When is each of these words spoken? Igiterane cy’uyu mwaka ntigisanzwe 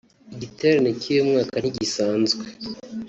Igiterane 0.33 0.89
cy’uyu 0.99 1.27
mwaka 1.29 1.55
ntigisanzwe 1.59 2.43